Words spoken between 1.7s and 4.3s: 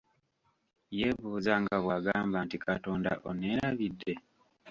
bwagamba nti katonda onneerabidde?